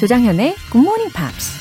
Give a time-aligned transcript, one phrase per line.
[0.00, 1.60] 조장현의 Good Morning Pops.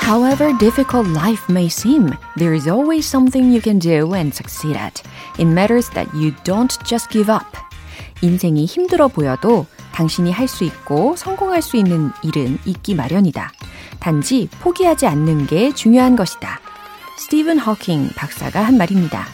[0.00, 5.02] However difficult life may seem, there is always something you can do and succeed at.
[5.38, 7.44] It matters that you don't just give up.
[8.22, 13.52] 인생이 힘들어 보여도 당신이 할 수 있고 성공할 수 있는 일은 있기 마련이다.
[14.00, 16.60] 단지 포기하지 않는 게 중요한 것이다.
[17.16, 19.26] 스티븐 허킹 박사가 한 말입니다.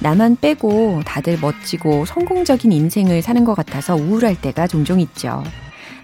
[0.00, 5.44] 나만 빼고 다들 멋지고 성공적인 인생을 사는 것 같아서 우울할 때가 종종 있죠.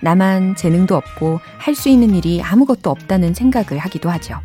[0.01, 4.41] 나만 재능도 없고 할 수 있는 일이 아무것도 없다는 생각을 하기도 하죠.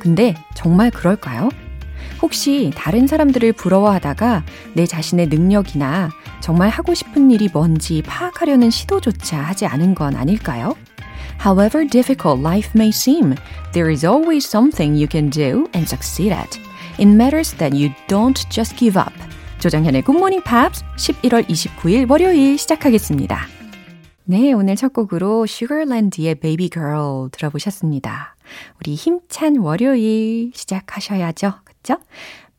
[0.00, 1.48] 근데 정말 그럴까요?
[2.20, 4.44] 혹시 다른 사람들을 부러워하다가
[4.74, 10.74] 내 자신의 능력이나 정말 하고 싶은 일이 뭔지 파악하려는 시도조차 하지 않은 건 아닐까요?
[11.37, 13.35] However difficult life may seem,
[13.73, 16.57] there is always something you can do and succeed at.
[16.97, 19.13] It matters that you don't just give up.
[19.59, 23.47] 조정현의 Good Morning Pops 11월 29일 월요일 시작하겠습니다.
[24.25, 28.35] 네, 오늘 첫 곡으로 Sugarland의 Baby Girl 들어보셨습니다.
[28.79, 31.53] 우리 힘찬 월요일 시작하셔야죠.
[31.63, 31.97] 그쵸?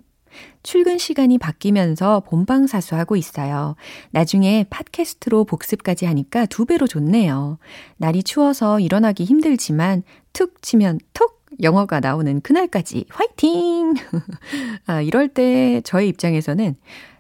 [0.64, 3.76] 출근 시간이 바뀌면서 본방사수하고 있어요.
[4.12, 7.58] 나중에 팟캐스트로 복습까지 하니까 두 배로 좋네요.
[7.98, 13.96] 날이 추워서 일어나기 힘들지만 툭 치면 톡 영어가 나오는 그날까지 화이팅!
[14.88, 16.78] 아, 이럴 때 저의 입장에서는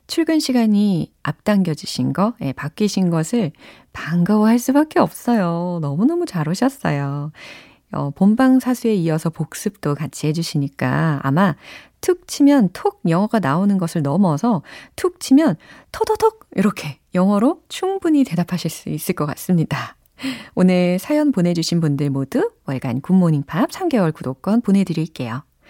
[0.07, 3.51] 출근 시간이 앞당겨지신 거, 예, 바뀌신 것을
[3.93, 5.79] 반가워할 수밖에 없어요.
[5.81, 7.31] 너무너무 잘 오셨어요.
[7.93, 11.55] 어, 본방 사수에 이어서 복습도 같이 해주시니까 아마
[11.99, 14.63] 툭 치면 톡 영어가 나오는 것을 넘어서
[14.95, 15.55] 툭 치면
[15.91, 19.95] 토도독 이렇게 영어로 충분히 대답하실 수 있을 것 같습니다.
[20.55, 25.43] 오늘 사연 보내주신 분들 모두 월간 굿모닝 팝 3개월 구독권 보내드릴게요.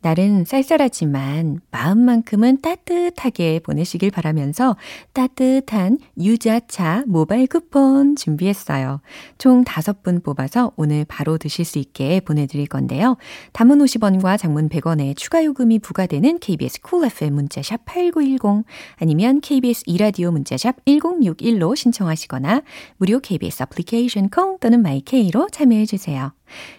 [0.00, 4.76] 날은 쌀쌀하지만 마음만큼은 따뜻하게 보내시길 바라면서
[5.12, 9.00] 따뜻한 유자차 모바일 쿠폰 준비했어요.
[9.38, 13.16] 총 5분 뽑아서 오늘 바로 드실 수 있게 보내드릴 건데요.
[13.52, 18.64] 단문 50원과 장문 100원의 추가 요금이 부과되는 KBS Cool FM 문자샵 8910
[18.96, 22.62] 아니면 KBS 이라디오 문자샵 1061로 신청하시거나
[22.96, 26.32] 무료 KBS 애플리케이션 콩 또는 마이케이로 참여해 주세요.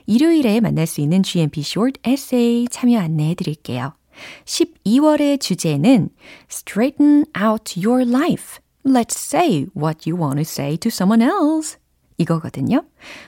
[0.06, 3.94] 일요일에 만날 수 있는 GMP Short Essay 참여 안내 해 드릴게요.
[4.46, 6.10] 12월의 주제는
[6.50, 8.60] Straighten out your life.
[8.86, 11.78] Let's say what you want to say to someone else.
[12.18, 12.84] 이거거든요.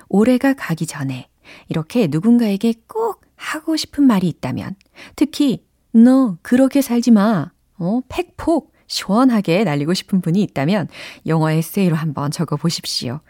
[0.09, 1.29] 올해가 가기 전에
[1.69, 4.75] 이렇게 누군가에게 꼭 하고 싶은 말이 있다면
[5.15, 7.51] 특히 너 그렇게 살지 마.
[7.77, 10.89] 어, 팩폭 시원하게 날리고 싶은 분이 있다면
[11.25, 13.21] 영어 에세이로 한번 적어 보십시오.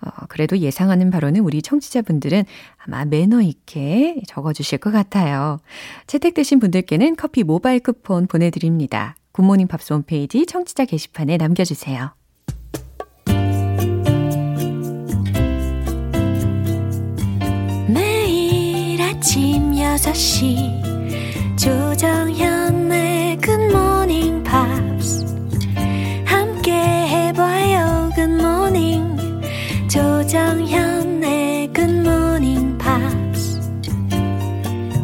[0.00, 2.44] 어, 그래도 예상하는 바로는 우리 청취자분들은
[2.78, 5.58] 아마 매너 있게 적어 주실 것 같아요.
[6.06, 9.14] 채택되신 분들께는 커피 모바일 쿠폰 보내드립니다.
[9.32, 12.14] Good Morning Pops 홈페이지 청취자 게시판에 남겨주세요.
[17.88, 22.59] 매일 아침 6시 조정현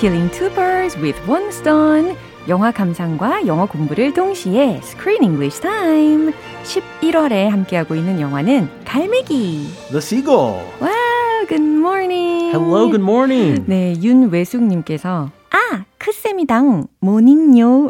[0.00, 2.16] Killing two birds with one stone.
[2.48, 6.32] 영화 감상과 영어 공부를 동시에 Screen English Time.
[6.62, 9.66] 11월에 함께하고 있는 영화는 갈매기.
[9.90, 10.62] The Seagull.
[10.80, 10.88] 와,
[11.48, 12.52] good morning.
[12.52, 13.64] Hello, good morning.
[13.66, 17.88] 네, 윤외숙님께서 아, 크 쌤이당 모닝요.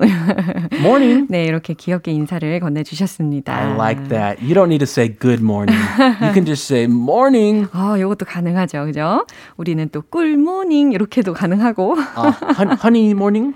[0.80, 1.26] Morning.
[1.28, 3.52] 네, 이렇게 귀엽게 인사를 건네 주셨습니다.
[3.56, 4.40] I like that.
[4.40, 5.76] You don't need to say good morning.
[6.22, 7.66] You can just say morning.
[7.72, 9.26] 아, 이것도 가능하죠, 그죠?
[9.56, 11.94] 우리는 또 꿀 morning 이렇게도 가능하고.
[11.94, 13.54] Uh, hun- honey morning.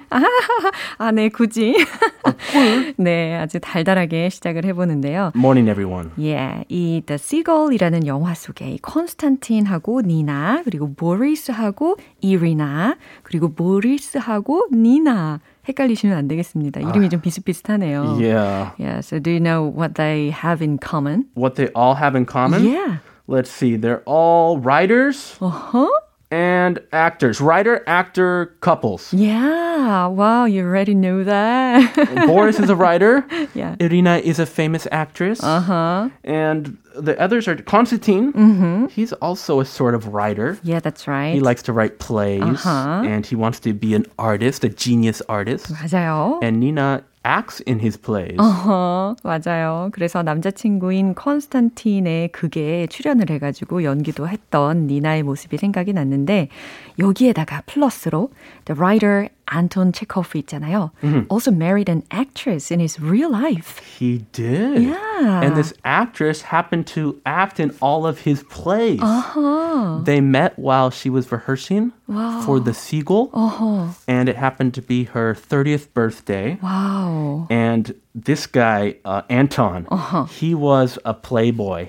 [0.99, 1.75] 아, 네, 굳이.
[2.97, 5.31] 네, 아주 달달하게 시작을 해 보는데요.
[5.37, 6.11] Morning, everyone.
[6.21, 15.40] 예, 이 The Seagull이라는 영화 속에 이 컨스탄틴하고 니나 그리고 보리스하고 이리나 그리고 보리스하고 니나
[15.68, 16.80] 헷갈리시면 안 되겠습니다.
[16.82, 18.18] 이름이 좀 비슷비슷하네요.
[18.20, 18.72] Yeah.
[18.80, 21.26] Yeah, so do you know what they have in common?
[21.36, 22.64] What they all have in common?
[22.64, 23.00] Yeah.
[23.28, 23.76] Let's see.
[23.76, 25.90] They're all writers Uh-huh.
[26.32, 27.40] and actors.
[27.40, 29.14] Writer actor couples.
[29.14, 30.08] Yeah.
[30.08, 31.96] Wow, you already know that.
[32.28, 33.26] Boris is a writer.
[33.54, 33.76] yeah.
[33.80, 35.42] Irina is a famous actress.
[35.42, 36.10] Uh-huh.
[36.26, 38.34] And the others are Constantine.
[38.34, 38.86] Mm-hmm.
[38.88, 40.58] He's also a sort of writer.
[40.64, 41.34] Yeah, that's right.
[41.34, 43.04] He likes to write plays Uh-huh.
[43.06, 45.72] and he wants to be an artist, a genius artist.
[45.72, 46.40] 맞아요.
[46.44, 48.37] And Nina acts in his plays.
[48.39, 49.91] 어허, 맞아요.
[49.93, 56.49] 그래서 남자친구인 컨스탄틴의 극에 출연을 해가지고 연기도 했던 니나의 모습이 생각이 났는데
[56.99, 58.31] 여기에다가 플러스로
[58.65, 60.92] the writer Anton Chekhov 있잖아요.
[61.30, 63.80] Also married an actress in his real life.
[63.80, 64.84] He did.
[64.84, 65.42] Yeah.
[65.42, 69.00] And this actress happened to act in all of his plays.
[69.02, 70.02] Uh-huh.
[70.04, 72.42] They met while she was rehearsing Wow.
[72.44, 73.30] for The Seagull.
[73.32, 76.60] 어허, And it happened to be her 30th birthday.
[76.62, 77.48] 와우.
[77.50, 80.26] And this guy, uh, Anton, Uh-huh.
[80.26, 81.88] he was a playboy.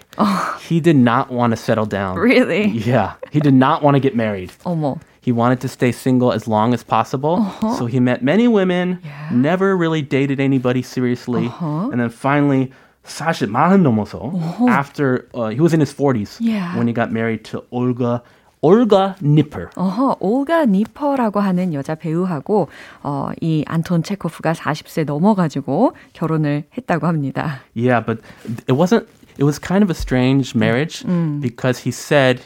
[0.62, 2.14] He did not want to settle down.
[2.16, 2.66] Really?
[2.70, 3.14] Yeah.
[3.34, 4.52] He did not want to get married.
[4.64, 4.98] 어머.
[5.22, 7.36] He wanted to stay single as long as possible.
[7.40, 7.76] Uh-huh.
[7.76, 11.46] So he met many women, never really dated anybody seriously.
[11.46, 11.90] Uh-huh.
[11.92, 12.72] And then finally,
[13.04, 14.32] 사실 마흔 넘어서,
[14.68, 16.76] after uh, he was in his 40s Yeah.
[16.76, 18.22] when he got married to Olga,
[18.62, 19.70] Olga Nipper.
[19.76, 22.68] 어허, 올가 니퍼라고 하는 여자 배우하고
[23.02, 27.60] 어, 이 안톤 체코프가 40세 넘어가지고 결혼을 했다고 합니다.
[27.74, 28.20] Yeah, but
[28.66, 29.06] it wasn't,
[29.38, 31.40] it was kind of a strange marriage Mm.
[31.40, 32.40] because he said,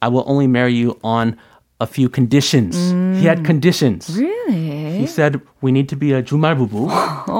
[0.00, 1.36] I will only marry you on
[1.80, 2.72] a few conditions.
[3.20, 3.28] He Mm.
[3.28, 4.08] had conditions.
[4.16, 4.96] Really?
[4.96, 6.88] He said, We need to be a Jumar bubu.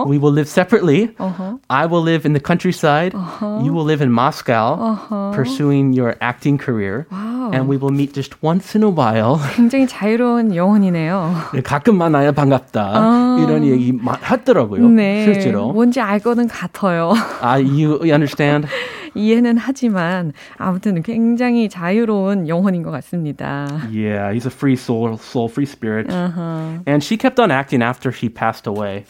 [0.07, 1.15] We will live separately.
[1.71, 3.15] I will live in the countryside.
[3.63, 4.99] You will live in Moscow,
[5.33, 7.07] pursuing your acting career.
[7.55, 9.39] And we will meet just once in a while.
[9.55, 11.33] 굉장히 자유로운 영혼이네요.
[11.65, 13.39] 가끔 만나야 반갑다.
[13.41, 14.89] 이런 얘기 마- 하더라고요.
[14.89, 15.25] 네.
[15.25, 15.73] 실제로.
[15.73, 17.15] 뭔지 알 거는 같아요.
[17.41, 18.67] Ah, you understand?
[19.16, 23.68] 이해는 하지만 아무튼 굉장히 자유로운 영혼인 것 같습니다.
[23.92, 26.08] Yeah, he's a free soul, soul, free spirit.
[26.12, 29.06] And she kept on acting after he passed away.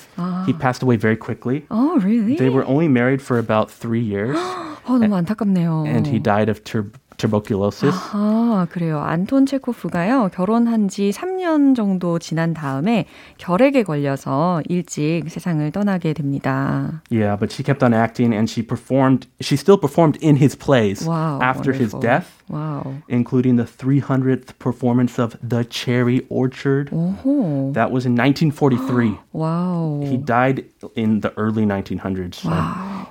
[0.45, 1.65] He passed away very quickly.
[1.69, 2.35] Oh, really?
[2.35, 4.37] They were only married for about three years,
[4.85, 5.85] 어, 너무 안타깝네요.
[5.87, 6.91] and he died of tur-
[7.21, 7.93] tuberculosis.
[8.13, 8.99] 아, 그래요.
[8.99, 13.05] 안톤 체코프가요, 결혼한 지 3년 정도 지난 다음에
[13.37, 17.01] 결핵에 걸려서 일찍 세상을 떠나게 됩니다.
[17.11, 19.27] Yeah, but she kept on acting, and she performed.
[19.41, 21.39] She still performed in his plays Wow.
[21.41, 22.01] after his wonderful.
[22.01, 23.01] death, 와우.
[23.09, 26.91] including the 300th performance of The Cherry Orchard.
[26.91, 27.71] 오호.
[27.73, 29.17] That was in 1943.
[29.33, 30.03] 와우.
[30.03, 30.65] He died
[30.95, 32.35] in the ery 1900s.
[32.43, 32.51] So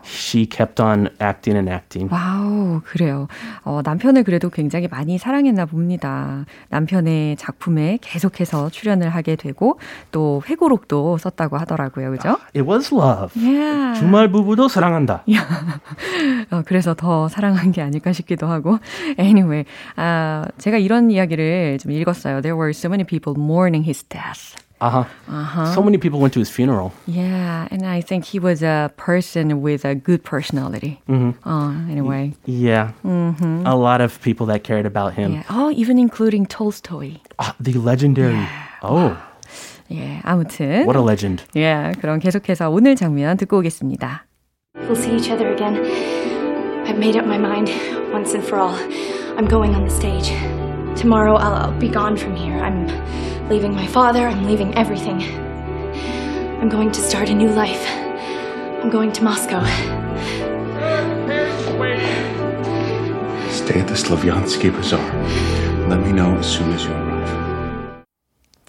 [0.05, 2.13] she kept on acting and acting.
[2.13, 3.29] 와우, 그래요.
[3.65, 6.45] 어, 남편을 그래도 굉장히 많이 사랑했나 봅니다.
[6.69, 9.79] 남편의 작품에 계속해서 출연을 하게 되고
[10.11, 12.11] 또 회고록도 썼다고 하더라고요.
[12.11, 12.37] 그죠?
[12.55, 13.33] It was love.
[13.41, 13.99] Yeah.
[14.01, 15.25] 주말 부부도 사랑한다.
[16.51, 18.79] 어, 그래서 더 사랑한 게 아닐까 싶기도 하고.
[19.30, 19.66] Anyway,
[19.96, 22.42] 아, 제가 이런 이야기를 좀 읽었어요.
[22.42, 24.56] There were so many people mourning his death.
[24.82, 25.06] Uh-huh.
[25.74, 26.92] So many people went to his funeral.
[27.08, 31.00] Yeah, and I think he was a person with a good personality.
[31.10, 32.92] Uh, anyway, Yeah.
[33.04, 35.34] A lot of people that cared about him.
[35.36, 35.44] yeah.
[35.50, 37.18] Oh, even including Tolstoy.
[37.40, 38.38] Ah, the legendary.
[38.84, 39.16] Oh,
[39.90, 40.86] 예, 아무튼.
[40.86, 41.44] what a legend.
[41.56, 44.26] 예, 그럼 계속해서 오늘 장면 듣고 오겠습니다.
[44.76, 46.39] We'll see each other again.
[46.91, 47.69] I've made up my mind
[48.13, 48.75] once and for all.
[49.39, 50.31] I'm going on the stage.
[50.99, 52.57] Tomorrow I'll, I'll be gone from here.
[52.57, 52.89] I'm
[53.49, 54.27] leaving my father.
[54.27, 55.23] I'm leaving everything.
[56.61, 57.87] I'm going to start a new life.
[58.83, 59.61] I'm going to Moscow.
[63.53, 65.89] Stay at the Slavyansky Bazaar.
[65.89, 67.10] Let me know as soon as you arrive.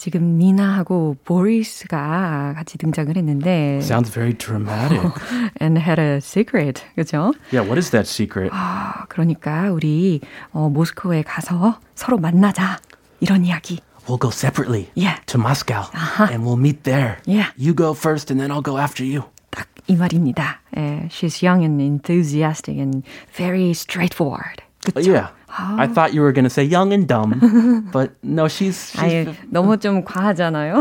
[0.02, 5.00] 지금 니나하고 보리스가 같이 등장을 했는데 Sounds very dramatic.
[5.62, 6.82] and had a secret.
[6.96, 7.34] 그죠?
[7.54, 8.50] yeah, what is that secret?
[8.52, 10.20] 아, 그러니까 우리
[10.54, 12.80] 어, 모스크바에 가서 서로 만나자.
[13.20, 13.78] 이런 이야기.
[14.08, 15.22] we'll go separately Yeah.
[15.28, 15.86] to Moscow
[16.32, 17.18] and we'll meet there.
[17.28, 17.52] Yeah.
[17.56, 19.26] You go first and then I'll go after you.
[19.52, 20.62] 딱 이 말입니다.
[20.78, 23.04] 예, she's young and enthusiastic and
[23.38, 24.64] very straightforward.
[24.82, 25.14] 그쵸?
[25.14, 25.28] Yeah.
[25.54, 29.34] I thought you were going to say young and dumb, but no, she's, she's 아유,
[29.50, 30.76] 너무 좀 과하잖아요.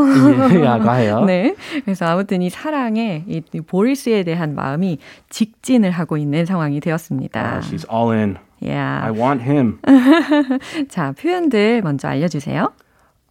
[0.64, 1.24] 야, 과해요.
[1.24, 1.54] 네.
[1.84, 4.98] 그래서 아무튼 이 사랑에 이, 이 보리스에 대한 마음이
[5.28, 7.54] 직진을 하고 있는 상황이 되었습니다.
[7.54, 8.36] Oh, she's all in.
[8.36, 9.12] I Yeah.
[9.18, 9.78] want him.
[10.88, 12.72] 자, 표현들 먼저 알려주세요.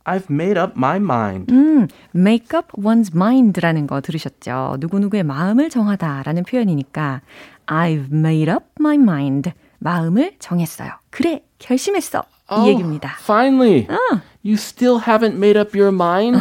[0.05, 1.53] I've made up my mind.
[1.53, 4.77] 음, make up one's mind라는 거 들으셨죠?
[4.79, 7.21] 누구누구의 마음을 정하다라는 표현이니까
[7.67, 9.51] I've made up my mind.
[9.79, 10.91] 마음을 정했어요.
[11.09, 12.23] 그래, 결심했어.
[12.51, 13.15] 이 얘기입니다.
[13.21, 13.87] Finally.
[14.43, 16.39] You still haven't made up your mind?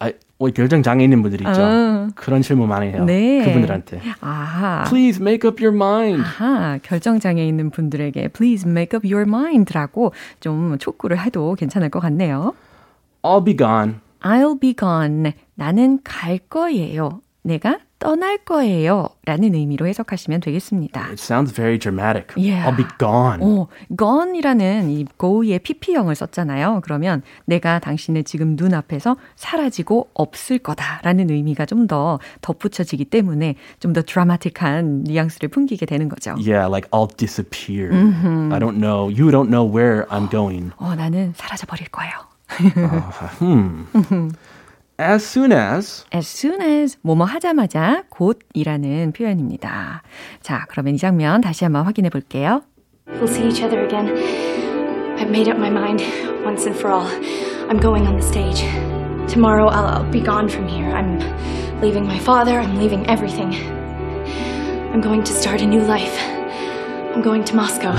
[0.00, 2.08] 아, 뭐 결정 장애 있는 분들이 있죠.
[2.14, 3.04] 그런 질문 많이 해요.
[3.04, 3.44] 네.
[3.44, 4.00] 그분들한테.
[4.20, 4.84] 아하.
[4.88, 6.22] Please make up your mind.
[6.22, 11.98] 아하, 결정 장애 있는 분들에게 please make up your mind라고 좀 촉구를 해도 괜찮을 것
[11.98, 12.54] 같네요.
[13.22, 13.96] I'll be gone.
[14.20, 15.32] I'll be gone.
[15.54, 17.20] 나는 갈 거예요.
[17.42, 19.08] 내가 떠날 거예요.
[19.24, 21.00] 라는 의미로 해석하시면 되겠습니다.
[21.08, 22.28] It sounds very dramatic.
[22.36, 22.64] Yeah.
[22.70, 23.42] I'll be gone.
[23.42, 26.80] 오, gone이라는 이 go의 pp형을 썼잖아요.
[26.84, 34.02] 그러면 내가 당신의 지금 눈앞에서 사라지고 없을 거다라는 의미가 좀 더 덧붙여지기 때문에 좀 더
[34.02, 36.32] 드라마틱한 뉘앙스를 풍기게 되는 거죠.
[36.38, 37.90] Yeah, like I'll disappear.
[37.92, 39.08] I don't know.
[39.08, 40.70] You don't know where I'm going.
[40.76, 42.12] 어, 나는 사라져 버릴 거예요.
[44.99, 50.03] As soon as as soon as 뭐뭐 하자마자 곧이라는 표현입니다.
[50.41, 52.61] 자, 그러면 이 장면 다시 한번 확인해 볼게요.
[53.07, 54.15] We'll see each other again.
[55.17, 56.03] I've made up my mind
[56.45, 57.07] once and for all.
[57.69, 58.63] I'm going on the stage.
[59.27, 60.89] Tomorrow I'll, I'll be gone from here.
[60.89, 61.19] I'm
[61.81, 62.59] leaving my father.
[62.59, 63.53] I'm leaving everything.
[64.93, 66.15] I'm going to start a new life.
[67.15, 67.95] I'm going to Moscow.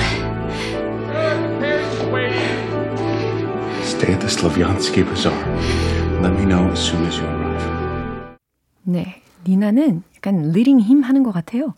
[3.82, 5.97] Stay at the Slavyansky Bazaar.
[6.21, 8.37] Let me know as soon as you arrive.
[8.83, 11.75] 네, 니나는 약간 leading him 하는 것 같아요.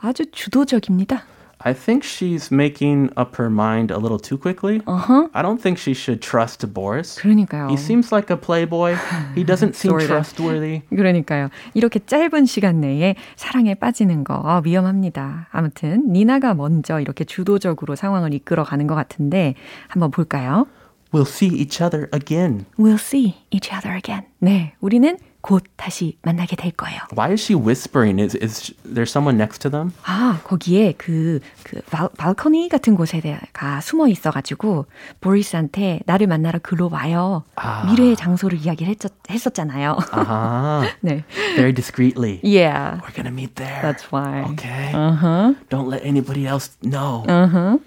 [0.00, 1.22] 아주 주도적입니다.
[1.60, 4.80] I think she's making up her mind a little too quickly.
[4.86, 5.28] Uh-huh.
[5.32, 7.20] I don't think she should trust Boris.
[7.20, 7.68] 그러니까요.
[7.68, 8.96] He seems like a playboy.
[9.34, 10.82] He doesn't seem trustworthy.
[10.90, 11.48] 그러니까요.
[11.74, 15.48] 이렇게 짧은 시간 내에 사랑에 빠지는 거 아, 위험합니다.
[15.50, 19.54] 아무튼 니나가 먼저 이렇게 주도적으로 상황을 이끌어가는 것 같은데
[19.88, 20.66] 한번 볼까요?
[21.11, 22.65] We'll see each other again.
[22.77, 24.23] We'll see each other again.
[24.39, 27.01] 네, 우리는 곧 다시 만나게 될 거예요.
[27.15, 28.17] Why is she whispering?
[28.17, 29.91] Is is there someone next to them?
[30.05, 34.85] 아, 거기에 그, 그, 발, 발코니 같은 곳에가 숨어 있어가지고,
[35.19, 37.43] 보리스한테 나를 만나러 글로 와요.
[37.57, 37.85] 아.
[37.91, 39.97] 미래의 장소를 이야기를 했었, 했었잖아요.
[40.13, 41.23] Ah, 네.
[41.57, 42.39] very discreetly.
[42.41, 43.01] Yeah.
[43.03, 43.81] We're gonna meet there.
[43.83, 44.43] That's why.
[44.53, 44.93] Okay.
[44.95, 45.53] Uh-huh.
[45.69, 47.25] Don't let anybody else know.
[47.27, 47.77] Uh-huh.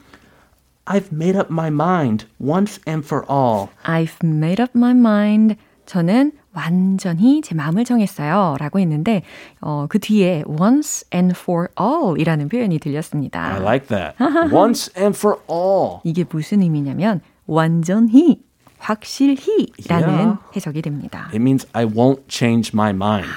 [0.92, 3.70] I've made up my mind once and for all.
[3.86, 5.56] I've made up my mind.
[5.86, 8.58] 저는 완전히 제 마음을 정했어요.
[8.60, 9.24] 라고 했는데,
[9.62, 13.54] 어, 그 뒤에 once and for all 이라는 표현이 들렸습니다.
[13.54, 14.16] I like that.
[14.54, 16.02] once and for all.
[16.04, 18.42] 이게 무슨 의미냐면, 완전히,
[18.78, 20.38] 확실히 라는 Yeah.
[20.56, 21.28] 해석이 됩니다.
[21.28, 23.30] It means I won't change my mind.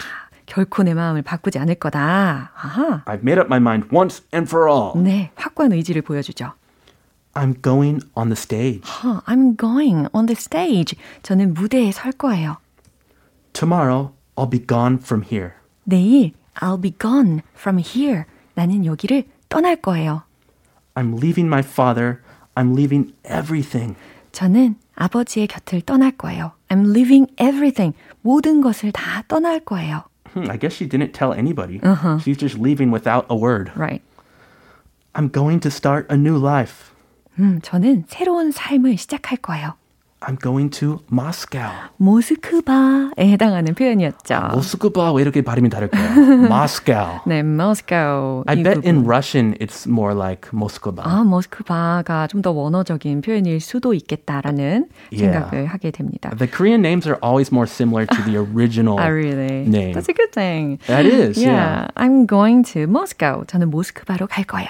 [0.47, 2.51] 결코 내 마음을 바꾸지 않을 거다.
[2.57, 3.05] 아하.
[3.07, 4.93] I've made up my mind once and for all.
[5.01, 6.53] 네, 확고한 의지를 보여주죠.
[7.34, 8.82] I'm going on the stage.
[8.84, 10.96] 아, I'm going on the stage.
[11.24, 12.58] 저는 무대에 설 거예요.
[13.54, 15.54] Tomorrow, I'll be gone from here.
[15.84, 18.26] 내일 I'll be gone from here.
[18.56, 20.24] 나는 여기를 떠날 거예요.
[20.96, 22.22] I'm leaving my father.
[22.56, 23.96] I'm leaving everything.
[24.32, 26.52] 저는 아버지의 곁을 떠날 거예요.
[26.68, 27.96] I'm leaving everything.
[28.22, 30.04] 모든 것을 다 떠날 거예요.
[30.34, 31.80] Hmm, I guess she didn't tell anybody.
[32.22, 33.72] She's just leaving without a word.
[33.76, 34.02] Right.
[35.16, 36.93] I'm going to start a new life.
[37.39, 39.75] 음, 저는 새로운 삶을 시작할 거예요.
[40.27, 41.69] I'm going to Moscow.
[41.99, 44.49] 모스크바에 해당하는 표현이었죠.
[44.55, 46.47] 모스크바 왜 이렇게 발음이 다를까요?
[46.47, 47.21] Moscow.
[47.27, 48.43] 네, Moscow.
[48.47, 48.89] I 이 bet 부분.
[48.89, 51.05] in Russian it's more like Moskva.
[51.05, 55.41] 아, 모스크바가 좀 더 원어적인 표현일 수도 있겠다라는 Yeah.
[55.45, 56.31] 생각을 하게 됩니다.
[56.39, 59.69] The Korean names are always more similar to the original Ah, really?
[59.69, 59.93] name.
[59.93, 60.79] That's a good thing.
[60.87, 61.89] That is, Yeah, yeah.
[61.97, 63.45] I'm going to Moscow.
[63.47, 64.69] 저는 모스크바로 갈 거예요.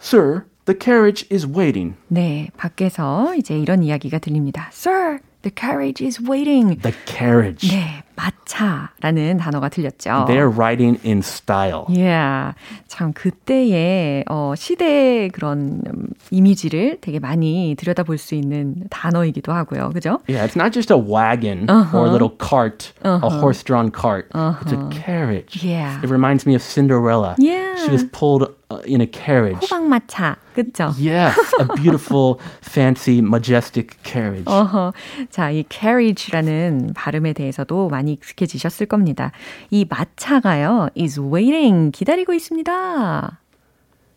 [0.00, 1.96] Sir, the carriage is waiting.
[2.08, 4.70] 네, 밖에서 이제 이런 이야기가 들립니다.
[4.72, 6.79] Sir, The carriage is waiting.
[6.81, 7.69] The carriage.
[7.69, 10.25] 네, 마차라는 단어가 들렸죠.
[10.27, 11.85] They're riding in style.
[11.87, 12.55] Yeah.
[12.89, 19.91] 참 그때의 어, 시대의 그런 음, 이미지를 되게 많이 들여다볼 수 있는 단어이기도 하고요.
[19.93, 20.19] 그죠?
[20.27, 21.97] Yeah, it's not just a wagon uh-huh.
[21.97, 23.25] or a little cart, uh-huh.
[23.25, 24.27] a horse-drawn cart.
[24.33, 24.59] Uh-huh.
[24.61, 25.63] It's a carriage.
[25.63, 26.01] Yeah.
[26.03, 27.35] It reminds me of Cinderella.
[27.37, 27.77] Yeah.
[27.77, 28.53] She was pulled
[28.85, 29.61] in a carriage.
[29.61, 30.35] 호박마차.
[30.53, 30.93] 그죠?
[30.99, 34.45] Yes, a beautiful, fancy, majestic carriage.
[34.45, 34.93] 어허.
[35.34, 39.32] 자, 이 carriage라는 발음에 대해서도 많이 익숙해지셨을 겁니다.
[39.68, 43.40] 이 마차가요, is waiting, 기다리고 있습니다.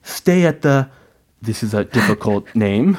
[0.05, 0.83] Stay at the
[1.43, 2.95] This is a difficult name.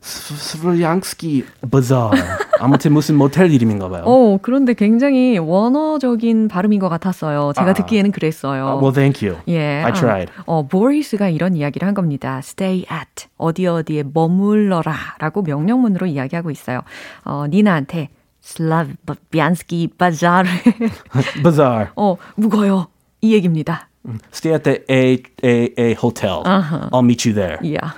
[0.00, 2.12] Svryansky Bazaar.
[2.60, 4.04] 아무튼 무슨 모텔 이름인가 봐요.
[4.06, 7.52] 어, 그런데 굉장히 원어적인 발음인 것 같았어요.
[7.56, 8.64] 제가 아, 듣기에는 그랬어요.
[8.64, 9.42] Uh, well, thank you.
[9.48, 9.82] 예.
[9.82, 10.32] I tried.
[10.46, 12.38] 어, 보리스가 이런 이야기를 한 겁니다.
[12.38, 16.82] Stay at 어디 어디에 머물러라라고 명령문으로 이야기하고 있어요.
[17.24, 18.10] 어, 니나한테
[18.42, 20.48] 슬라비안스키 바자르
[21.42, 21.86] 바자르.
[21.96, 22.86] 어, 묵어요.
[23.20, 23.89] 이 얘기입니다.
[24.31, 26.43] Stay at the A A A hotel.
[26.45, 26.89] Uh-huh.
[26.93, 27.57] I'll meet you there.
[27.63, 27.91] Yeah.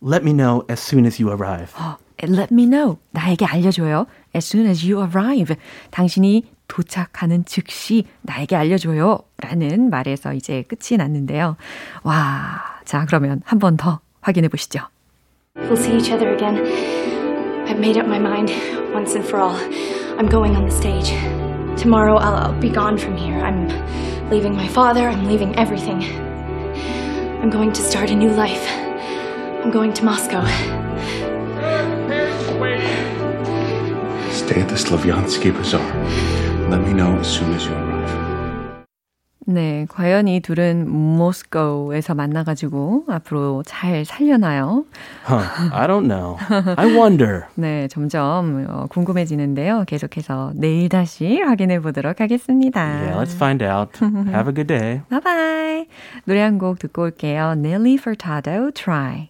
[0.00, 1.72] Let me know as soon as you arrive.
[2.22, 2.98] Let me know.
[3.12, 4.06] 나에게 알려줘요.
[4.34, 5.54] As soon as you arrive.
[5.90, 9.20] 당신이 도착하는 즉시 나에게 알려줘요.
[9.38, 11.56] 라는 말에서 이제 끝이 났는데요.
[12.02, 14.80] 와, 자, 그러면 한 번 더 확인해 보시죠.
[15.56, 16.56] We'll see each other again.
[17.66, 18.50] I've made up my mind
[18.92, 19.56] once and for all.
[20.18, 21.12] I'm going on the stage.
[21.77, 23.35] Tomorrow I'll, I'll be gone from here.
[23.35, 23.67] I'm
[24.29, 25.07] leaving my father.
[25.07, 26.01] I'm leaving everything.
[27.41, 28.65] I'm going to start a new life.
[29.63, 30.45] I'm going to Moscow.
[34.31, 36.69] Stay at the Slavyansky Bazaar.
[36.69, 37.92] Let me know as soon as you arrive.
[39.45, 44.85] 네, 과연 이 둘은 모스코에서 만나가지고 앞으로 잘 살려나요?
[45.27, 46.37] Huh, I don't know.
[46.77, 47.43] I wonder.
[47.55, 49.83] 네, 점점 어, 궁금해지는데요.
[49.85, 52.81] 계속해서 내일 다시 확인해 보도록 하겠습니다.
[52.81, 53.91] Yeah, let's find out.
[54.01, 55.01] Have a good day.
[55.09, 55.87] Bye bye.
[56.25, 57.51] 노래 한 곡 듣고 올게요.
[57.57, 59.29] Nelly Furtado, Try.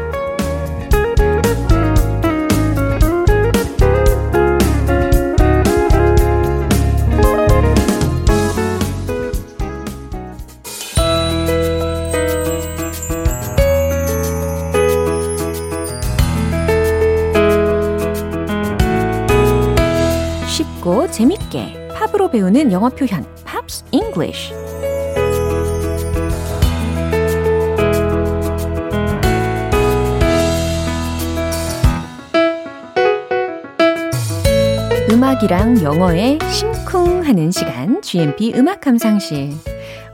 [21.21, 24.55] 재밌게 팝으로 배우는 영어 표현 Pops English
[35.11, 39.51] 음악이랑 영어에 심쿵하는 시간 GMP 음악 감상실.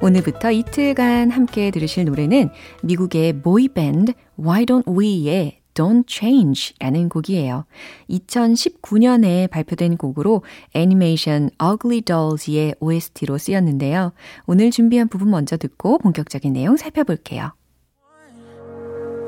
[0.02, 2.50] 오늘부터 이틀간 함께 들으실 노래는
[2.84, 7.66] 미국의 보이 밴드 Why Don't We의 Don't Change 라는 곡이에요.
[8.10, 10.42] 2019년에 발표된 곡으로
[10.74, 14.12] 애니메이션 Ugly Dolls의 OST로 쓰였는데요.
[14.48, 17.54] 오늘 준비한 부분 먼저 듣고 본격적인 내용 살펴볼게요.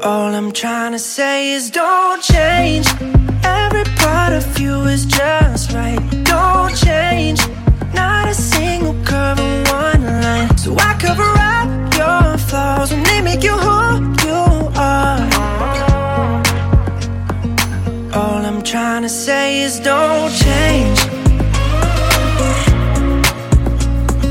[0.02, 2.88] All I'm trying to say is don't change.
[3.44, 6.00] Every part of you is just right.
[6.24, 7.46] Don't change.
[7.94, 10.58] Not a single curve or one line.
[10.58, 14.19] So I cover up your flaws when they make you who
[18.60, 21.00] I'm trying to say is don't change.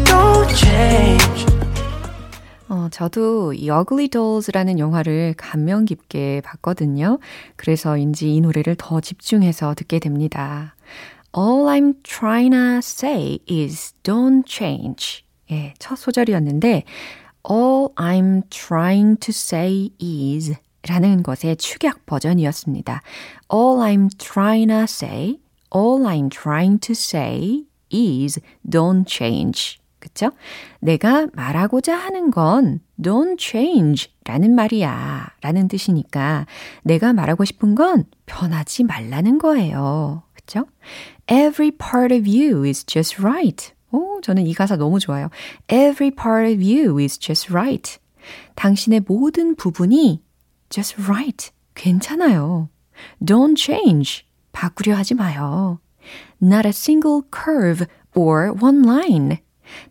[0.05, 1.47] Don't change.
[2.69, 7.21] 어, 저도 이 Ugly Dolls라는 영화를 감명 깊게 봤거든요.
[7.57, 10.77] 그래서인지 이 노래를 더 집중해서 듣게 됩니다.
[11.35, 15.25] All I'm trying to say is don't change.
[15.51, 16.85] 예, 첫 소절이었는데
[17.51, 20.53] All I'm trying to say is
[20.89, 23.03] 라는 것의 축약 버전이었습니다.
[23.53, 25.39] All I'm trying to say,
[25.75, 29.79] all I'm trying to say is don't change.
[29.99, 30.31] 그쵸?
[30.81, 35.31] 내가 말하고자 하는 건 don't change 라는 말이야.
[35.41, 36.47] 라는 뜻이니까
[36.85, 40.23] 내가 말하고 싶은 건 변하지 말라는 거예요.
[40.35, 40.67] 그쵸?
[41.31, 43.73] Every part of you is just right.
[43.91, 45.31] 오, 저는 이 가사 너무 좋아요.
[45.69, 47.99] Every part of you is just right.
[48.55, 50.23] 당신의 모든 부분이
[50.71, 51.51] just right.
[51.75, 52.69] 괜찮아요.
[53.25, 54.25] Don't change.
[54.53, 55.81] 바꾸려 하지 마요.
[56.43, 59.39] Not a single curve or one line.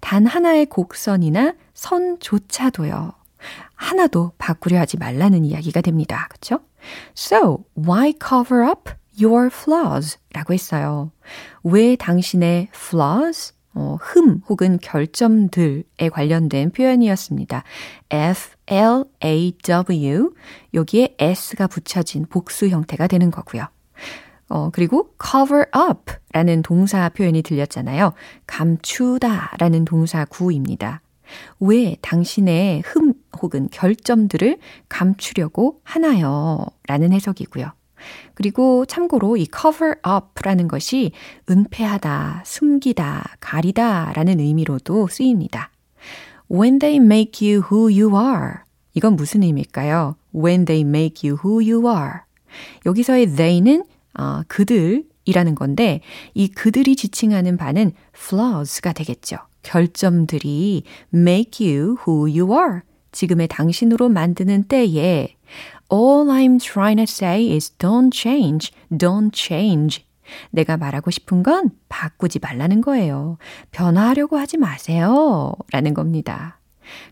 [0.02, 3.14] 단 하나의 곡선이나 선조차도요.
[3.76, 6.28] 하나도 바꾸려 하지 말라는 이야기가 됩니다.
[6.30, 6.60] 그쵸?
[7.16, 10.18] So, why cover up your flaws?
[10.34, 11.12] 라고 했어요.
[11.64, 17.64] 왜 당신의 flaws, 어, 흠 혹은 결점들에 관련된 표현이었습니다.
[18.10, 19.14] F-L-A-W
[20.74, 23.68] 여기에 S가 붙여진 복수 형태가 되는 거고요.
[24.50, 28.14] 어, 그리고 cover up 라는 동사 표현이 들렸잖아요.
[28.48, 31.02] 감추다 라는 동사 구입니다.
[31.60, 34.58] 왜 당신의 흠 혹은 결점들을
[34.90, 36.66] 감추려고 하나요?
[36.88, 37.74] 라는 해석이고요.
[38.34, 41.12] 그리고 참고로 이 cover up라는 것이
[41.50, 45.72] 은폐하다, 숨기다, 가리다 라는 의미로도 쓰입니다.
[46.52, 48.60] When they make you who you are.
[48.94, 50.16] 이건 무슨 의미일까요?
[50.36, 52.22] When they make you who you are.
[52.86, 53.84] 여기서의 they는
[54.18, 56.02] 어, 그들이라는 건데
[56.34, 59.38] 이 그들이 지칭하는 바는 flaws가 되겠죠.
[59.64, 60.84] 결점들이
[61.14, 62.82] make you who you are.
[63.12, 65.37] 지금의 당신으로 만드는 때에
[65.92, 70.06] All I'm trying to say is don't change, don't change.
[70.52, 73.38] 내가 말하고 싶은 건 바꾸지 말라는 거예요.
[73.72, 75.54] 변화하려고 하지 마세요.
[75.72, 76.60] 라는 겁니다.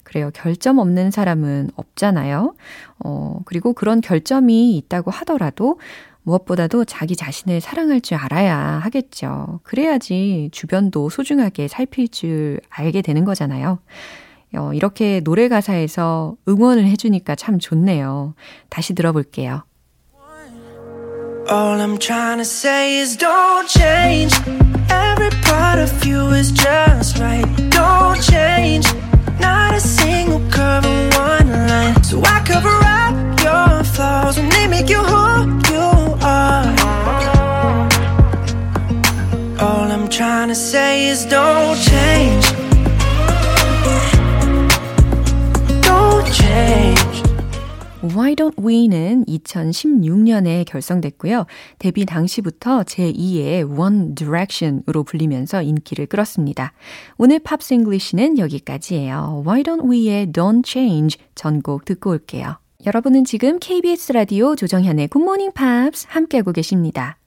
[0.04, 0.32] 그래요.
[0.34, 2.56] 결점 없는 사람은 없잖아요.
[3.00, 5.80] 어, 그리고 그런 결점이 있다고 하더라도
[6.24, 9.60] 무엇보다도 자기 자신을 사랑할 줄 알아야 하겠죠.
[9.64, 13.80] 그래야지 주변도 소중하게 살필 줄 알게 되는 거잖아요.
[14.56, 18.36] 어, 이렇게 노래 가사에서 응원을 해주니까 참 좋네요.
[18.70, 19.64] 다시 들어볼게요.
[21.48, 24.34] All I'm trying to say is don't change.
[24.90, 27.46] Every part of you is just right.
[27.70, 28.88] Don't change.
[29.40, 32.04] Not a single curve or one line.
[32.04, 33.14] So I cover up
[33.44, 36.66] your flaws when they make you who you are.
[39.60, 42.45] All I'm trying to say is don't change.
[48.14, 51.46] Why Don't We는 2016년에 결성됐고요.
[51.80, 56.74] 데뷔 당시부터 제2의 One Direction으로 불리면서 인기를 끌었습니다.
[57.18, 59.44] 오늘 Pops English는 여기까지예요.
[59.46, 62.58] Why Don't We의 Don't Change 전곡 듣고 올게요.
[62.86, 67.18] 여러분은 지금 KBS 라디오 조정현의 Morning Pops 함께하고 계십니다.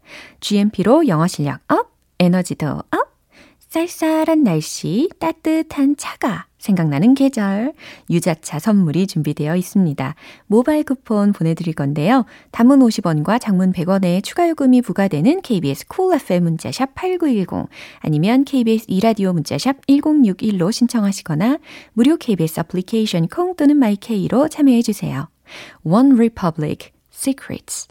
[0.40, 1.90] GMP로 영어 실력 up,
[2.20, 3.18] 에너지도 up,
[3.58, 7.72] 쌀쌀한 날씨, 따뜻한 차가 생각나는 계절,
[8.10, 10.14] 유자차 선물이 준비되어 있습니다.
[10.46, 12.24] 모바일 쿠폰 보내드릴 건데요.
[12.50, 17.68] 단문 50원과 장문 100원의 추가 요금이 부과되는 KBS Cool FM 문자샵 8910
[18.00, 21.58] 아니면 KBS 이라디오 문자샵 1061로 신청하시거나
[21.92, 25.28] 무료 KBS 애플리케이션 콩 또는 My K로 참여해 주세요.
[25.84, 27.88] One Republic Secrets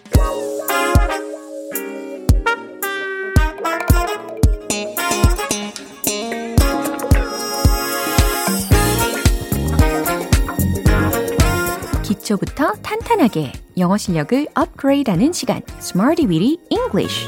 [12.27, 17.27] 기초부터 탄탄하게 영어 실력을 업그레이드하는 시간 Smarty Weedy English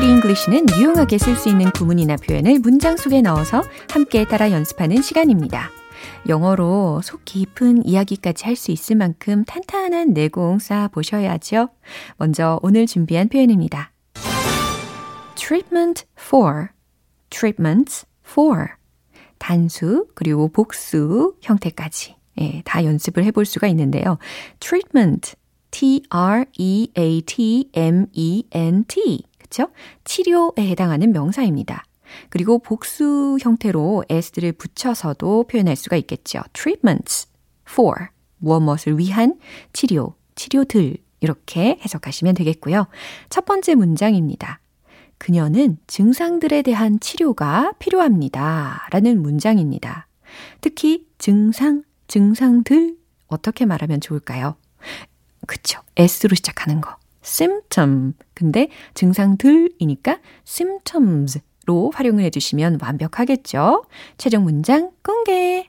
[0.00, 5.70] English는 유용하게 쓸 수 있는 구문이나 표현을 문장 속에 넣어서 함께 따라 연습하는 시간입니다.
[6.28, 11.68] 영어로 속 깊은 이야기까지 할 수 있을 만큼 탄탄한 내공 쌓아 보셔야죠.
[12.18, 13.92] 먼저 오늘 준비한 표현입니다.
[15.38, 16.68] Treatment for,
[17.30, 18.66] treatments for.
[19.38, 22.16] 단수, 그리고 복수 형태까지.
[22.40, 24.18] 예, 다 연습을 해볼 수가 있는데요.
[24.60, 25.34] treatment,
[25.70, 26.92] T-R-E-A-T-M-E-N-T.
[29.38, 29.68] 그쵸?
[30.04, 31.84] 치료에 해당하는 명사입니다.
[32.30, 36.40] 그리고 복수 형태로 s를 붙여서도 표현할 수가 있겠죠.
[36.52, 37.28] treatments
[37.68, 39.38] for, 무엇 무엇을 위한
[39.72, 40.96] 치료, 치료들.
[41.20, 42.86] 이렇게 해석하시면 되겠고요.
[43.28, 44.60] 첫 번째 문장입니다.
[45.18, 48.86] 그녀는 증상들에 대한 치료가 필요합니다.
[48.90, 50.06] 라는 문장입니다.
[50.60, 54.56] 특히 증상, 증상들 어떻게 말하면 좋을까요?
[55.46, 55.80] 그쵸.
[55.96, 56.96] S로 시작하는 거.
[57.24, 58.14] symptom.
[58.34, 63.84] 근데 증상들이니까 symptoms로 활용을 해주시면 완벽하겠죠?
[64.16, 65.68] 최종 문장 공개.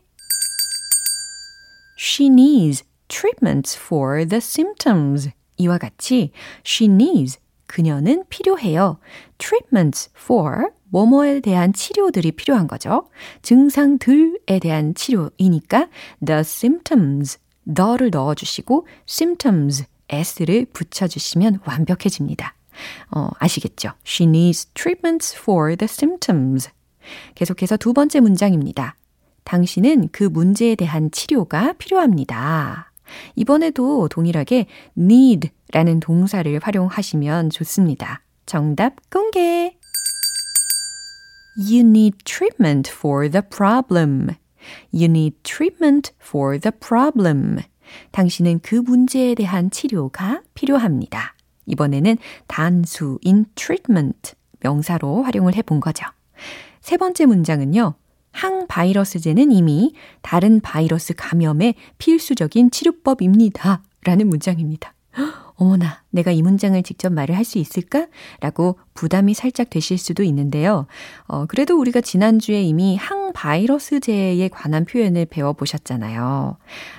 [1.98, 5.32] She needs treatments for the symptoms.
[5.58, 6.32] 이와 같이
[6.66, 8.98] she needs 그녀는 필요해요.
[9.38, 13.08] treatments for 뭐뭐에 대한 치료들이 필요한 거죠.
[13.44, 15.88] 증상들에 대한 치료이니까
[16.26, 17.38] the symptoms
[17.72, 22.56] the를 넣어주시고 symptoms s를 붙여주시면 완벽해집니다.
[23.12, 23.92] 어, 아시겠죠?
[24.04, 26.72] She needs treatments for the symptoms.
[27.36, 28.96] 계속해서 두 번째 문장입니다.
[29.44, 32.92] 당신은 그 문제에 대한 치료가 필요합니다.
[33.36, 34.66] 이번에도 동일하게
[34.98, 38.22] need 라는 동사를 활용하시면 좋습니다.
[38.46, 39.78] 정답 공개!
[41.58, 44.30] You need treatment for the problem.
[44.94, 47.60] You need treatment for the problem.
[48.12, 51.36] 당신은 그 문제에 대한 치료가 필요합니다.
[51.66, 56.06] 이번에는 단수인 treatment 명사로 활용을 해본 거죠.
[56.82, 57.96] 세 번째 문장은요.
[58.32, 63.84] 항바이러스제는 이미 다른 바이러스 감염의 필수적인 치료법입니다.
[64.06, 64.94] 라는 문장입니다.
[65.60, 68.08] 어머나, 내가 이 문장을 직접 말을 할 수 있을까?
[68.40, 70.88] 라고 부담이 살짝 되실 수도 있는데요.
[71.28, 76.58] 어, 그래도 우리가 지난주에 이미 항바이러스제에 관한 표현을 배워보셨잖아요.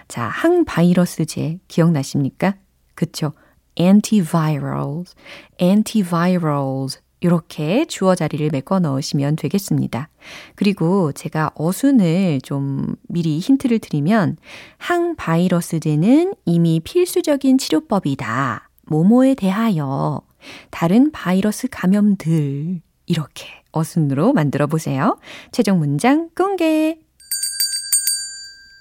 [0.08, 2.56] 자, 항바이러스제 기억나십니까?
[2.94, 3.32] 그쵸.
[3.78, 5.14] antivirals,
[5.60, 10.09] antivirals 이렇게 주어 자리를 메꿔 넣으시면 되겠습니다.
[10.54, 14.37] 그리고 제가 어순을 좀 미리 힌트를 드리면
[14.78, 18.68] 항바이러스제는 이미 필수적인 치료법이다.
[18.87, 20.22] 모모에 대하여
[20.70, 25.18] 다른 바이러스 감염들 이렇게 어순으로 만들어 보세요.
[25.52, 26.98] 최종 문장 공개.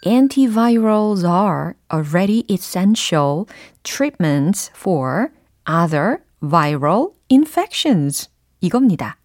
[0.06, 3.46] Antivirals are already essential
[3.84, 5.32] treatments for
[5.68, 8.30] other viral infections.
[8.62, 9.18] 이겁니다.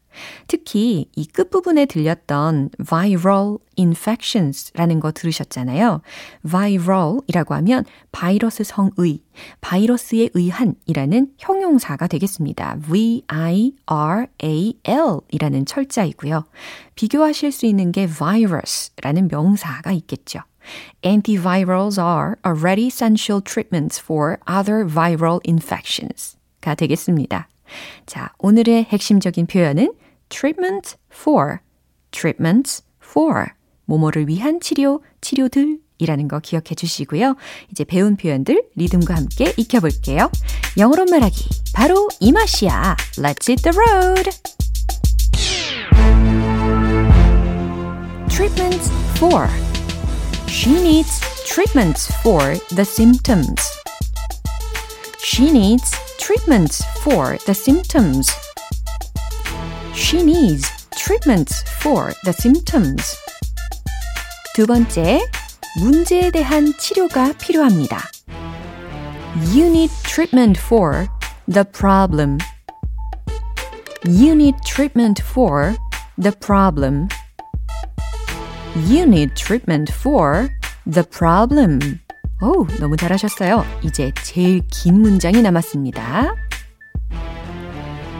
[0.46, 6.02] 특히 이 끝부분에 들렸던 viral infections라는 거 들으셨잖아요.
[6.48, 9.22] viral이라고 하면 바이러스 성의,
[9.60, 12.78] 바이러스에 의한이라는 형용사가 되겠습니다.
[12.88, 13.80] V-I-R-A-L
[15.30, 16.44] 이라는 철자이고요.
[16.94, 20.40] 비교하실 수 있는 게 virus라는 명사가 있겠죠.
[21.04, 26.38] Antivirals are already essential treatments for other viral infections.
[26.64, 27.48] 가 되겠습니다.
[28.06, 29.92] 자, 오늘의 핵심적인 표현은
[30.30, 31.58] treatment for,
[32.10, 33.46] treatments for,
[33.84, 37.36] 모모를 위한 치료, 치료들 이라는 거 기억해 주시고요.
[37.70, 40.30] 이제 배운 표현들 리듬과 함께 익혀볼게요.
[40.78, 42.96] 영어로 말하기 바로 이 맛이야.
[43.18, 44.30] Let's hit the road.
[48.28, 49.48] treatments for
[50.48, 53.60] She needs treatments for the symptoms.
[55.18, 58.29] She needs treatments for the symptoms.
[59.93, 63.17] She needs treatments for the symptoms.
[64.55, 65.21] 두 번째,
[65.77, 68.09] 문제에 대한 치료가 필요합니다.
[69.53, 71.07] You need treatment for
[71.47, 72.39] the problem.
[74.05, 75.75] You need treatment for
[76.17, 77.07] the problem.
[78.87, 80.49] You need treatment for
[80.85, 81.99] the problem.
[82.41, 83.65] 오, 너무 잘하셨어요.
[83.83, 86.33] 이제 제일 긴 문장이 남았습니다.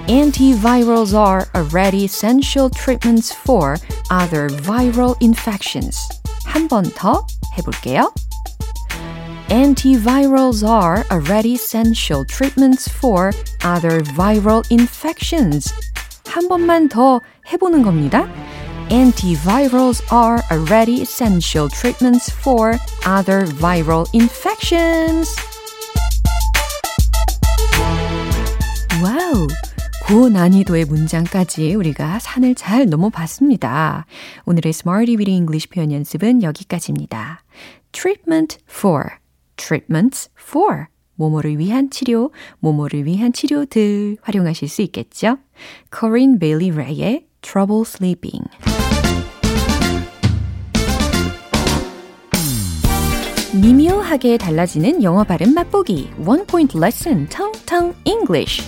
[0.08, 3.76] Antivirals are already essential treatments for
[4.10, 5.98] other viral infections.
[6.46, 7.26] 한 번 더
[7.58, 8.12] 해볼게요.
[9.50, 13.32] Antivirals are already essential treatments for
[13.64, 15.72] other viral infections.
[16.28, 18.28] 한 번만 더 해보는 겁니다.
[18.95, 25.35] Antivirals are already essential treatments for other viral infections.
[29.03, 29.49] 와우!
[30.07, 34.07] 고난이도의 문장까지 우리가 산을 잘 넘어봤습니다.
[34.45, 37.43] 오늘의 Smarty Weedy English 표현 연습은 여기까지입니다.
[37.91, 39.07] Treatment for,
[39.57, 40.87] treatments for.
[41.17, 42.31] 모모를 위한 치료,
[42.61, 45.39] 모모를 위한 치료들 활용하실 수 있겠죠?
[45.93, 48.74] Corinne Bailey Ray의 Trouble Sleeping.
[53.61, 58.63] 미묘하게 달라지는 영어 발음 맛보기 One Point Lesson Tong Tong English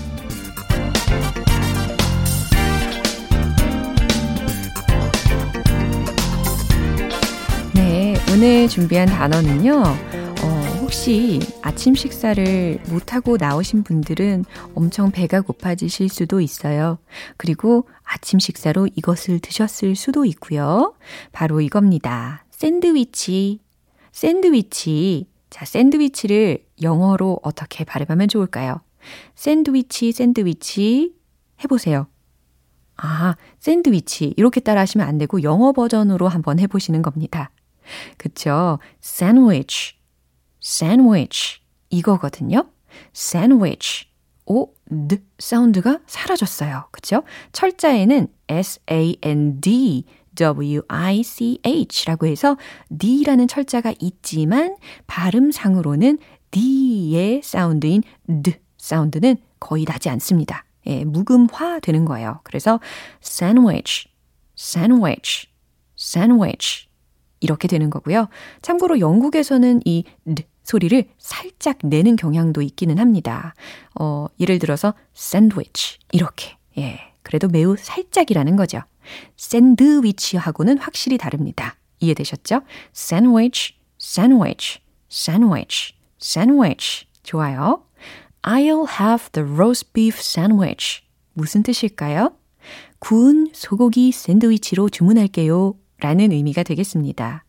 [7.74, 9.82] 네, 오늘 준비한 단어는요.
[9.82, 10.46] 어,
[10.80, 14.44] 혹시 아침 식사를 못하고 나오신 분들은
[14.76, 16.98] 엄청 배가 고파지실 수도 있어요.
[17.36, 20.94] 그리고 아침 식사로 이것을 드셨을 수도 있고요.
[21.32, 22.44] 바로 이겁니다.
[22.50, 23.65] 샌드위치.
[24.16, 25.28] 샌드위치.
[25.50, 28.80] 자, 샌드위치를 영어로 어떻게 발음하면 좋을까요?
[29.34, 31.14] 샌드위치, 샌드위치.
[31.62, 32.06] 해보세요.
[32.96, 34.32] 아, 샌드위치.
[34.38, 37.50] 이렇게 따라 하시면 안 되고 영어 버전으로 한번 해보시는 겁니다.
[38.16, 38.78] 그쵸?
[39.04, 39.96] sandwich.
[41.90, 42.70] 이거거든요.
[43.14, 44.08] sandwich.
[44.46, 44.72] 오,
[45.08, 46.88] 드 사운드가 사라졌어요.
[46.90, 47.22] 그쵸?
[47.52, 50.04] 철자에는 s-a-n-d
[50.36, 52.56] W-I-C-H라고 해서
[52.96, 56.18] D라는 철자가 있지만 발음상으로는
[56.50, 58.02] D의 사운드인
[58.42, 60.64] D 사운드는 거의 나지 않습니다.
[60.86, 62.40] 예, 묵음화 되는 거예요.
[62.44, 62.78] 그래서
[63.22, 64.08] sandwich,
[64.56, 65.48] sandwich,
[65.98, 66.86] sandwich
[67.40, 68.28] 이렇게 되는 거고요.
[68.62, 73.54] 참고로 영국에서는 이 D 소리를 살짝 내는 경향도 있기는 합니다.
[73.98, 76.56] 어, 예를 들어서 샌드위치 이렇게.
[76.78, 76.98] 예.
[77.26, 78.82] 그래도 매우 살짝이라는 거죠.
[79.36, 81.74] 샌드위치하고는 확실히 다릅니다.
[81.98, 82.60] 이해되셨죠?
[82.92, 87.06] 샌드위치, 샌드위치, 샌드위치, 샌드위치.
[87.24, 87.82] 좋아요.
[88.42, 91.02] I'll have the roast beef sandwich.
[91.32, 92.30] 무슨 뜻일까요?
[93.00, 95.74] 구운 소고기 샌드위치로 주문할게요.
[95.98, 97.44] 라는 의미가 되겠습니다.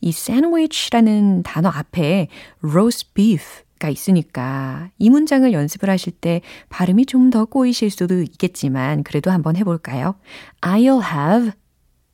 [0.00, 2.28] 이 sandwich라는 단어 앞에
[2.64, 3.44] roast beef
[3.78, 9.56] 가 있으니까 이 문장을 연습을 하실 때 발음이 좀 더 꼬이실 수도 있겠지만 그래도 한번
[9.56, 10.14] 해볼까요?
[10.62, 11.52] I'll have,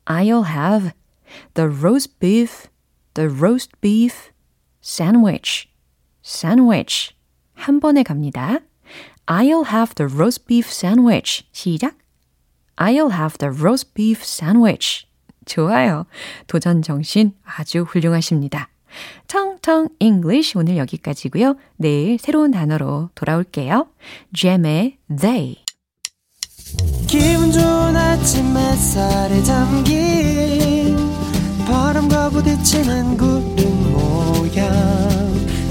[0.07, 0.91] I'll have
[1.55, 2.67] the roast beef,
[3.15, 4.31] the roast beef
[4.83, 5.69] sandwich,
[6.25, 7.15] sandwich.
[7.55, 8.59] 한 번에 갑니다.
[9.27, 11.47] I'll have the roast beef sandwich.
[11.53, 11.97] 시작.
[12.77, 15.07] I'll have the roast beef sandwich.
[15.47, 16.07] 좋아요.
[16.47, 18.69] 도전 정신 아주 훌륭하십니다.
[19.27, 21.57] 텅텅 English 오늘 여기까지고요.
[21.77, 23.87] 내일 새로운 단어로 돌아올게요.
[24.35, 25.57] Gem의 They.
[27.07, 30.97] 기분 좋은 아침 햇살에 담긴
[31.67, 34.73] 바람과 부딪히는 구름 모양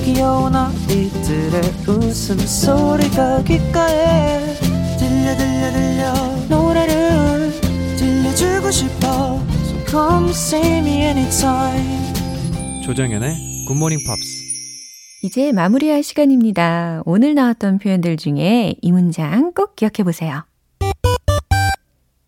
[0.03, 4.55] 귀여운 아이들의 웃음소리가 귓가에
[4.97, 6.13] 들려 들려 들려
[6.49, 7.51] 노래를
[7.97, 12.02] 들려주고 싶어 So come see me anytime
[12.83, 14.43] 조정연의 굿모닝 팝스
[15.23, 17.01] 이제 마무리할 시간입니다.
[17.05, 20.43] 오늘 나왔던 표현들 중에 이 문장 꼭 기억해 보세요.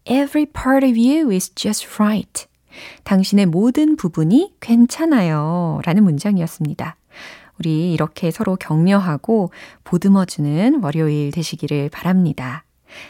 [0.05, 2.45] Every part of you is just right.
[3.03, 5.81] 당신의 모든 부분이 괜찮아요.
[5.83, 6.95] 라는 문장이었습니다.
[7.59, 9.51] 우리 이렇게 서로 격려하고
[9.83, 12.63] 보듬어주는 월요일 되시기를 바랍니다.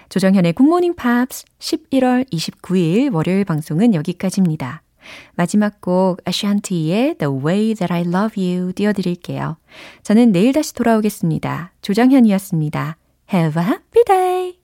[0.09, 4.81] 조정현의 굿모닝 팝스 11월 29일 월요일 방송은 여기까지입니다.
[5.35, 9.57] 마지막 곡 아샨티의 The Way That I Love You 띄워드릴게요.
[10.03, 11.73] 저는 내일 다시 돌아오겠습니다.
[11.81, 12.97] 조정현이었습니다.
[13.33, 14.53] Have a happy day!